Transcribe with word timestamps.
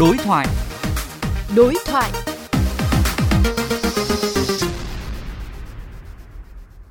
Đối 0.00 0.16
thoại. 0.16 0.46
Đối 1.56 1.74
thoại. 1.86 2.10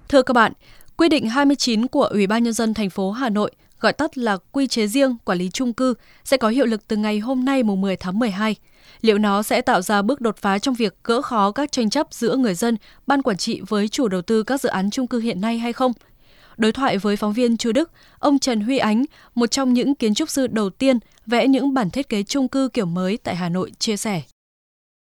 Thưa 0.10 0.22
các 0.22 0.34
bạn, 0.34 0.54
quy 0.98 1.10
định 1.10 1.30
29 1.30 1.88
của 1.88 2.04
Ủy 2.04 2.28
ban 2.28 2.44
nhân 2.44 2.54
dân 2.54 2.74
thành 2.74 2.90
phố 2.90 3.12
Hà 3.12 3.30
Nội, 3.30 3.52
gọi 3.80 3.94
tắt 3.94 4.18
là 4.18 4.38
quy 4.52 4.68
chế 4.68 4.88
riêng 4.88 5.18
quản 5.26 5.38
lý 5.38 5.50
chung 5.50 5.74
cư 5.74 5.94
sẽ 6.24 6.38
có 6.38 6.50
hiệu 6.50 6.66
lực 6.66 6.88
từ 6.88 6.96
ngày 6.96 7.20
hôm 7.20 7.46
nay 7.46 7.64
mùng 7.64 7.82
10 7.82 7.96
tháng 7.96 8.20
12. 8.20 8.56
Liệu 9.02 9.18
nó 9.18 9.44
sẽ 9.44 9.62
tạo 9.62 9.82
ra 9.82 10.02
bước 10.02 10.22
đột 10.22 10.38
phá 10.38 10.60
trong 10.60 10.76
việc 10.76 10.98
gỡ 11.04 11.22
khó 11.22 11.52
các 11.52 11.72
tranh 11.72 11.90
chấp 11.90 12.08
giữa 12.12 12.36
người 12.36 12.56
dân, 12.56 12.78
ban 13.08 13.22
quản 13.22 13.38
trị 13.38 13.62
với 13.68 13.88
chủ 13.88 14.08
đầu 14.08 14.22
tư 14.22 14.44
các 14.44 14.62
dự 14.62 14.70
án 14.70 14.90
chung 14.90 15.08
cư 15.08 15.20
hiện 15.20 15.42
nay 15.42 15.58
hay 15.58 15.74
không? 15.74 15.94
Đối 16.60 16.72
thoại 16.72 16.98
với 16.98 17.16
phóng 17.16 17.34
viên 17.34 17.58
Chu 17.58 17.72
Đức, 17.72 17.92
ông 18.20 18.40
Trần 18.40 18.62
Huy 18.62 18.78
Ánh, 18.78 19.06
một 19.36 19.52
trong 19.52 19.74
những 19.74 19.96
kiến 19.96 20.14
trúc 20.14 20.30
sư 20.30 20.48
đầu 20.48 20.70
tiên 20.70 21.00
vẽ 21.26 21.48
những 21.48 21.74
bản 21.74 21.90
thiết 21.90 22.10
kế 22.10 22.24
chung 22.24 22.48
cư 22.48 22.70
kiểu 22.74 22.86
mới 22.86 23.18
tại 23.18 23.36
Hà 23.36 23.50
Nội 23.50 23.72
chia 23.80 23.98
sẻ. 23.98 24.22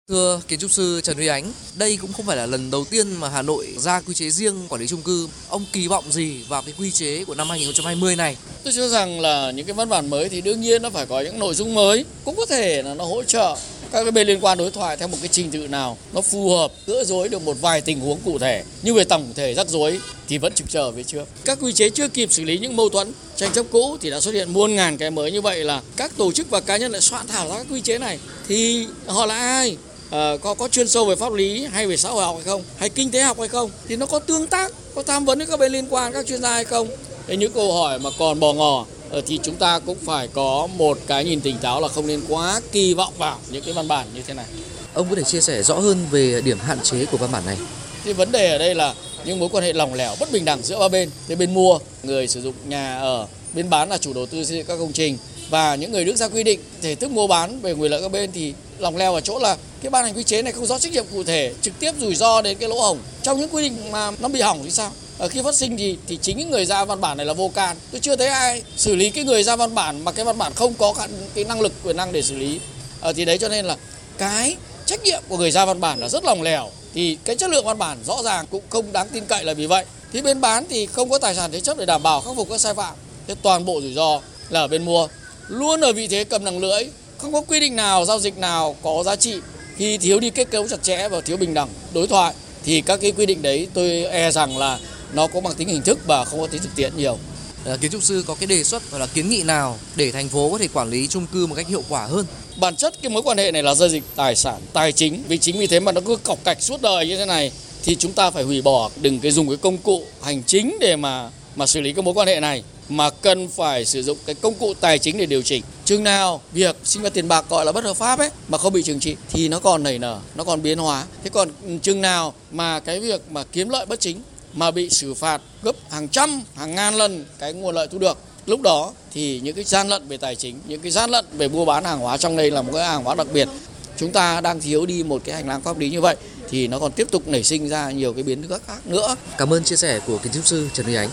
Thưa 0.09 0.41
kiến 0.49 0.59
trúc 0.59 0.71
sư 0.71 1.01
Trần 1.01 1.17
Huy 1.17 1.27
Ánh, 1.27 1.53
đây 1.79 1.97
cũng 1.97 2.13
không 2.13 2.27
phải 2.27 2.37
là 2.37 2.47
lần 2.47 2.71
đầu 2.71 2.85
tiên 2.91 3.07
mà 3.21 3.29
Hà 3.29 3.43
Nội 3.43 3.75
ra 3.77 4.01
quy 4.01 4.15
chế 4.15 4.31
riêng 4.31 4.55
quản 4.69 4.81
lý 4.81 4.87
chung 4.87 5.03
cư. 5.03 5.29
Ông 5.49 5.65
kỳ 5.73 5.89
vọng 5.89 6.05
gì 6.11 6.45
vào 6.49 6.63
cái 6.63 6.75
quy 6.79 6.91
chế 6.91 7.25
của 7.25 7.35
năm 7.35 7.51
2020 7.51 8.17
này? 8.17 8.37
Tôi 8.65 8.73
cho 8.73 8.89
rằng 8.89 9.21
là 9.21 9.51
những 9.51 9.67
cái 9.67 9.75
văn 9.75 9.89
bản 9.89 10.11
mới 10.11 10.29
thì 10.29 10.41
đương 10.41 10.61
nhiên 10.61 10.83
nó 10.83 10.91
phải 10.91 11.07
có 11.07 11.21
những 11.21 11.39
nội 11.39 11.55
dung 11.55 11.75
mới, 11.75 12.05
cũng 12.25 12.37
có 12.37 12.47
thể 12.47 12.83
là 12.83 12.95
nó 12.95 13.05
hỗ 13.05 13.25
trợ 13.25 13.57
các 13.95 14.03
cái 14.03 14.11
bên 14.11 14.27
liên 14.27 14.45
quan 14.45 14.59
đối 14.59 14.71
thoại 14.71 14.97
theo 14.97 15.09
một 15.09 15.17
cái 15.21 15.29
trình 15.29 15.51
tự 15.51 15.69
nào 15.69 15.97
nó 16.13 16.21
phù 16.21 16.51
hợp 16.51 16.73
gỡ 16.87 17.05
rối 17.05 17.29
được 17.29 17.43
một 17.43 17.57
vài 17.61 17.81
tình 17.81 18.01
huống 18.01 18.19
cụ 18.25 18.39
thể 18.39 18.63
nhưng 18.83 18.95
về 18.95 19.05
tổng 19.05 19.33
thể 19.35 19.55
rắc 19.55 19.69
rối 19.69 19.99
thì 20.29 20.39
vẫn 20.39 20.53
trực 20.55 20.71
chờ 20.71 20.93
phía 20.93 21.03
trước. 21.03 21.25
Các 21.45 21.59
quy 21.61 21.73
chế 21.73 21.91
chưa 21.91 22.09
kịp 22.09 22.33
xử 22.33 22.45
lý 22.45 22.59
những 22.59 22.77
mâu 22.77 22.89
thuẫn 22.89 23.13
tranh 23.37 23.53
chấp 23.53 23.67
cũ 23.71 23.97
thì 24.01 24.11
đã 24.11 24.21
xuất 24.21 24.35
hiện 24.35 24.53
muôn 24.53 24.75
ngàn 24.75 24.99
cái 24.99 25.11
mới 25.11 25.33
như 25.33 25.41
vậy 25.41 25.65
là 25.65 25.83
các 25.97 26.17
tổ 26.17 26.33
chức 26.33 26.51
và 26.51 26.61
cá 26.61 26.77
nhân 26.77 26.93
lại 26.93 27.01
soạn 27.01 27.27
thảo 27.27 27.49
ra 27.49 27.55
các 27.55 27.67
quy 27.71 27.81
chế 27.81 27.99
này. 27.99 28.19
Thì 28.49 28.87
họ 29.07 29.27
là 29.27 29.35
ai? 29.35 29.77
À, 30.11 30.37
có 30.41 30.55
có 30.55 30.69
chuyên 30.69 30.89
sâu 30.89 31.05
về 31.05 31.17
pháp 31.17 31.33
lý 31.33 31.65
hay 31.65 31.87
về 31.87 31.97
xã 31.97 32.09
hội 32.09 32.25
học 32.25 32.35
hay 32.37 32.45
không? 32.45 32.63
Hay 32.77 32.89
kinh 32.89 33.11
tế 33.11 33.23
học 33.23 33.39
hay 33.39 33.49
không? 33.49 33.71
Thì 33.89 33.97
nó 33.97 34.07
có 34.07 34.19
tương 34.19 34.47
tác 34.47 34.73
có 34.95 35.03
tham 35.03 35.25
vấn 35.25 35.39
với 35.39 35.47
các 35.47 35.61
bên 35.61 35.73
liên 35.73 35.87
quan 35.91 36.13
các 36.13 36.27
chuyên 36.27 36.43
gia 36.43 36.53
hay 36.53 36.65
không? 36.65 36.89
Đấy 37.27 37.37
những 37.37 37.53
câu 37.53 37.73
hỏi 37.73 37.99
mà 37.99 38.11
còn 38.19 38.41
bò 38.41 38.53
ngò 38.53 38.85
thì 39.27 39.39
chúng 39.43 39.55
ta 39.55 39.79
cũng 39.79 39.99
phải 40.05 40.29
có 40.29 40.69
một 40.77 40.99
cái 41.07 41.25
nhìn 41.25 41.41
tỉnh 41.41 41.59
táo 41.59 41.81
là 41.81 41.89
không 41.89 42.07
nên 42.07 42.21
quá 42.29 42.61
kỳ 42.73 42.95
vọng 42.95 43.13
vào 43.19 43.39
những 43.51 43.65
cái 43.65 43.75
văn 43.75 43.89
bản 43.89 44.07
như 44.15 44.23
thế 44.27 44.35
này. 44.35 44.47
Ông 44.95 45.07
có 45.11 45.17
thể 45.17 45.23
chia 45.23 45.41
sẻ 45.41 45.63
rõ 45.63 45.75
hơn 45.75 46.07
về 46.11 46.41
điểm 46.45 46.59
hạn 46.59 46.79
chế 46.83 47.05
của 47.05 47.17
văn 47.17 47.33
bản 47.33 47.47
này. 47.47 47.57
Thì 48.05 48.13
vấn 48.13 48.33
đề 48.33 48.51
ở 48.51 48.59
đây 48.59 48.75
là 48.75 48.95
những 49.25 49.39
mối 49.39 49.49
quan 49.53 49.65
hệ 49.65 49.73
lỏng 49.73 49.95
lẻo 49.95 50.15
bất 50.21 50.33
bình 50.33 50.45
đẳng 50.45 50.63
giữa 50.63 50.79
ba 50.79 50.89
bên. 50.89 51.11
Thế 51.29 51.35
bên 51.35 51.55
mua, 51.55 51.79
người 52.03 52.29
sử 52.29 52.43
dụng 52.43 52.55
nhà 52.69 53.01
ở, 53.01 53.27
bên 53.55 53.71
bán 53.71 53.91
là 53.91 53.99
chủ 53.99 54.13
đầu 54.13 54.27
tư 54.27 54.45
xây 54.45 54.57
dựng 54.57 54.67
các 54.67 54.77
công 54.77 54.93
trình 54.93 55.19
và 55.51 55.75
những 55.75 55.93
người 55.93 56.05
đứng 56.05 56.17
ra 56.17 56.29
quy 56.29 56.43
định 56.43 56.61
thể 56.83 56.95
thức 56.95 57.11
mua 57.11 57.27
bán 57.27 57.61
về 57.61 57.73
quyền 57.73 57.91
lợi 57.91 58.03
các 58.03 58.13
bên 58.13 58.31
thì 58.33 58.55
lỏng 58.79 58.97
lẻo 58.97 59.15
ở 59.15 59.21
chỗ 59.21 59.39
là 59.39 59.57
cái 59.83 59.91
ban 59.91 60.05
hành 60.05 60.15
quy 60.15 60.23
chế 60.23 60.43
này 60.43 60.53
không 60.53 60.67
rõ 60.67 60.79
trách 60.79 60.93
nhiệm 60.93 61.05
cụ 61.13 61.25
thể 61.25 61.53
trực 61.63 61.79
tiếp 61.79 61.93
rủi 62.01 62.15
ro 62.15 62.43
đến 62.43 62.59
cái 62.59 62.69
lỗ 62.69 62.81
hổng 62.81 62.99
trong 63.23 63.41
những 63.41 63.49
quy 63.53 63.63
định 63.63 63.93
mà 63.93 64.11
nó 64.19 64.29
bị 64.29 64.41
hỏng 64.41 64.61
thì 64.65 64.71
sao 64.71 64.93
ở 65.19 65.29
khi 65.29 65.41
phát 65.45 65.55
sinh 65.55 65.77
thì 65.77 65.97
thì 66.07 66.19
chính 66.23 66.39
những 66.39 66.51
người 66.51 66.67
ra 66.67 66.85
văn 66.85 67.01
bản 67.01 67.17
này 67.17 67.27
là 67.27 67.33
vô 67.33 67.51
can. 67.55 67.77
Tôi 67.93 68.01
chưa 68.01 68.17
thấy 68.17 68.27
ai 68.27 68.63
xử 68.77 68.97
lý 68.97 69.11
cái 69.11 69.25
người 69.25 69.43
ra 69.43 69.57
văn 69.57 69.75
bản 69.75 70.05
mà 70.05 70.13
cái 70.13 70.25
văn 70.25 70.39
bản 70.39 70.53
không 70.55 70.75
có 70.75 70.95
cái 71.35 71.45
năng 71.45 71.61
lực 71.61 71.73
quyền 71.85 71.97
năng 71.97 72.13
để 72.13 72.23
xử 72.23 72.37
lý. 72.37 72.61
À, 73.01 73.13
thì 73.13 73.25
đấy 73.25 73.39
cho 73.39 73.49
nên 73.49 73.65
là 73.65 73.77
cái 74.19 74.57
trách 74.87 75.03
nhiệm 75.05 75.23
của 75.29 75.39
người 75.39 75.51
ra 75.51 75.65
văn 75.65 75.81
bản 75.81 76.01
là 76.01 76.09
rất 76.09 76.25
lòng 76.25 76.43
lẻo. 76.43 76.71
Thì 76.95 77.19
cái 77.25 77.37
chất 77.37 77.51
lượng 77.51 77.65
văn 77.65 77.79
bản 77.79 77.99
rõ 78.07 78.23
ràng 78.23 78.47
cũng 78.51 78.63
không 78.69 78.93
đáng 78.93 79.09
tin 79.09 79.25
cậy 79.25 79.45
là 79.45 79.55
vì 79.55 79.67
vậy. 79.67 79.85
Thì 80.13 80.23
bên 80.23 80.41
bán 80.41 80.65
thì 80.71 80.87
không 80.87 81.11
có 81.11 81.19
tài 81.19 81.35
sản 81.35 81.53
thế 81.53 81.61
chấp 81.61 81.79
để 81.79 81.87
đảm 81.87 82.03
bảo 82.03 82.21
khắc 82.21 82.37
phục 82.37 82.51
các 82.51 82.61
sai 82.61 82.75
phạm. 82.75 82.95
Thế 83.27 83.35
toàn 83.43 83.65
bộ 83.65 83.81
rủi 83.81 83.95
ro 83.95 84.21
là 84.51 84.61
ở 84.61 84.69
bên 84.69 84.85
mua. 84.85 85.09
Luôn 85.49 85.81
ở 85.81 85.93
vị 85.93 86.09
thế 86.09 86.25
cầm 86.25 86.45
đằng 86.45 86.59
lưỡi 86.59 86.85
không 87.19 87.33
có 87.33 87.41
quy 87.41 87.61
định 87.61 87.77
nào 87.77 88.05
giao 88.05 88.19
dịch 88.19 88.39
nào 88.39 88.77
có 88.83 89.03
giá 89.07 89.17
trị. 89.17 89.35
Khi 89.77 89.99
thiếu 89.99 90.21
đi 90.21 90.31
kết 90.31 90.51
cấu 90.51 90.69
chặt 90.69 90.83
chẽ 90.83 91.09
và 91.09 91.21
thiếu 91.21 91.37
bình 91.37 91.55
đẳng 91.55 91.69
đối 91.93 92.07
thoại 92.07 92.35
thì 92.65 92.81
các 92.81 93.01
cái 93.01 93.13
quy 93.13 93.27
định 93.27 93.43
đấy 93.43 93.67
tôi 93.75 94.05
e 94.05 94.31
rằng 94.31 94.59
là 94.59 94.79
nó 95.15 95.27
có 95.27 95.41
mang 95.41 95.55
tính 95.55 95.69
hình 95.69 95.83
thức 95.83 95.99
và 96.07 96.25
không 96.25 96.41
có 96.41 96.47
tính 96.47 96.63
thực 96.63 96.77
tiễn 96.77 96.93
nhiều. 96.97 97.19
À, 97.65 97.77
kiến 97.77 97.91
trúc 97.91 98.03
sư 98.03 98.25
có 98.27 98.35
cái 98.35 98.47
đề 98.47 98.65
xuất 98.65 98.83
hoặc 98.91 98.99
là 98.99 99.07
kiến 99.07 99.29
nghị 99.29 99.43
nào 99.43 99.79
để 99.97 100.13
thành 100.13 100.29
phố 100.29 100.51
có 100.51 100.59
thể 100.59 100.69
quản 100.73 100.91
lý 100.91 101.07
chung 101.07 101.27
cư 101.33 101.47
một 101.47 101.55
cách 101.55 101.69
hiệu 101.69 101.83
quả 101.89 102.07
hơn? 102.07 102.27
Bản 102.57 102.77
chất 102.77 102.95
cái 103.03 103.11
mối 103.11 103.23
quan 103.23 103.39
hệ 103.39 103.53
này 103.53 103.63
là 103.63 103.75
giao 103.75 103.89
dịch 103.89 104.03
tài 104.17 104.37
sản, 104.37 104.61
tài 104.73 104.93
chính. 104.93 105.23
Vì 105.29 105.39
chính 105.39 105.59
vì 105.59 105.67
thế 105.67 105.81
mà 105.81 105.93
nó 105.93 106.01
cứ 106.01 106.17
cọc 106.17 106.45
cạch 106.45 106.63
suốt 106.63 106.83
đời 106.83 107.09
như 107.09 107.17
thế 107.17 107.27
này 107.27 107.53
thì 107.85 107.97
chúng 107.97 108.13
ta 108.13 108.31
phải 108.31 108.45
hủy 108.45 108.63
bỏ 108.63 108.91
đừng 109.01 109.21
cái 109.21 109.33
dùng 109.33 109.49
cái 109.49 109.57
công 109.57 109.79
cụ 109.79 110.05
hành 110.23 110.43
chính 110.47 110.77
để 110.81 110.97
mà 110.97 111.31
mà 111.57 111.67
xử 111.67 111.81
lý 111.81 111.93
cái 111.93 112.03
mối 112.03 112.15
quan 112.15 112.29
hệ 112.29 112.41
này 112.41 112.63
mà 112.89 113.11
cần 113.11 113.49
phải 113.49 113.85
sử 113.85 114.03
dụng 114.03 114.19
cái 114.27 114.35
công 114.35 114.55
cụ 114.55 114.75
tài 114.75 114.99
chính 114.99 115.19
để 115.19 115.27
điều 115.27 115.43
chỉnh. 115.43 115.63
Chừng 115.85 116.05
nào 116.05 116.41
việc 116.53 116.77
sinh 116.85 117.03
hoạt 117.03 117.15
tiền 117.15 117.29
bạc 117.29 117.45
gọi 117.49 117.65
là 117.65 117.73
bất 117.73 117.85
hợp 117.85 117.97
pháp 117.97 118.19
ấy 118.19 118.31
mà 118.49 118.59
không 118.59 118.73
bị 118.73 118.83
trừng 118.83 119.01
trị 119.01 119.17
thì 119.31 119.49
nó 119.49 119.59
còn 119.59 119.83
nảy 119.83 119.99
nở, 119.99 120.21
nó 120.35 120.45
còn 120.45 120.63
biến 120.63 120.79
hóa. 120.79 121.05
Thế 121.25 121.31
còn 121.33 121.49
chừng 121.83 122.01
nào 122.01 122.35
mà 122.51 122.81
cái 122.81 123.01
việc 123.01 123.21
mà 123.31 123.45
kiếm 123.53 123.69
lợi 123.69 123.87
bất 123.87 124.01
chính 124.01 124.21
mà 124.55 124.71
bị 124.71 124.91
xử 124.91 125.15
phạt 125.15 125.41
gấp 125.63 125.77
hàng 125.91 126.09
trăm, 126.09 126.43
hàng 126.57 126.75
ngàn 126.75 126.95
lần 126.95 127.25
cái 127.39 127.53
nguồn 127.53 127.75
lợi 127.75 127.89
thu 127.91 127.99
được. 127.99 128.19
Lúc 128.47 128.61
đó 128.61 128.93
thì 129.13 129.41
những 129.41 129.55
cái 129.55 129.65
gian 129.65 129.89
lận 129.89 130.09
về 130.09 130.17
tài 130.17 130.37
chính, 130.37 130.61
những 130.69 130.81
cái 130.81 130.91
gian 130.91 131.11
lận 131.11 131.25
về 131.33 131.49
mua 131.49 131.65
bán 131.65 131.85
hàng 131.85 131.99
hóa 131.99 132.17
trong 132.17 132.37
đây 132.37 132.51
là 132.51 132.63
một 132.63 132.73
cái 132.75 132.85
hàng 132.85 133.05
hóa 133.05 133.15
đặc 133.15 133.27
biệt. 133.33 133.49
Chúng 133.97 134.13
ta 134.13 134.41
đang 134.41 134.61
thiếu 134.61 134.87
đi 134.87 135.03
một 135.03 135.23
cái 135.25 135.35
hành 135.35 135.49
lang 135.49 135.61
pháp 135.61 135.79
lý 135.79 135.91
như 135.91 136.01
vậy 136.01 136.17
thì 136.51 136.69
nó 136.69 136.79
còn 136.79 136.93
tiếp 136.93 137.09
tục 137.11 137.29
nảy 137.29 137.43
sinh 137.43 137.69
ra 137.69 137.91
nhiều 137.91 138.13
cái 138.13 138.23
biến 138.23 138.43
thức 138.43 138.63
khác 138.67 138.87
nữa. 138.87 139.17
Cảm 139.39 139.53
ơn 139.53 139.65
chia 139.65 139.77
sẻ 139.77 140.01
của 140.07 140.19
kiến 140.19 140.33
trúc 140.33 140.47
sư 140.47 140.69
Trần 140.75 140.87
Huy 140.87 140.95
Ánh. 140.95 141.11